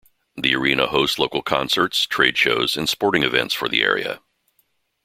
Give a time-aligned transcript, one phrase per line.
[0.35, 4.19] The arena hosts local concerts, trade shows and sporting events for the area.